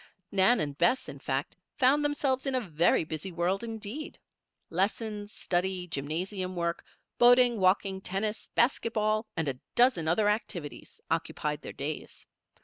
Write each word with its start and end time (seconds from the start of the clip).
Nan 0.31 0.59
and 0.59 0.75
Bess, 0.75 1.07
in 1.07 1.19
fact, 1.19 1.55
found 1.77 2.03
themselves 2.03 2.47
in 2.47 2.55
a 2.55 2.59
very 2.67 3.03
busy 3.03 3.31
world 3.31 3.63
indeed. 3.63 4.17
Lessons, 4.71 5.31
study, 5.31 5.85
gymnasium 5.85 6.55
work, 6.55 6.83
boating, 7.19 7.59
walking, 7.59 8.01
tennis, 8.01 8.49
basket 8.55 8.93
ball, 8.93 9.27
and 9.37 9.47
a 9.47 9.59
dozen 9.75 10.07
other 10.07 10.27
activities, 10.27 11.01
occupied 11.11 11.61
their 11.61 11.71
days. 11.71 12.25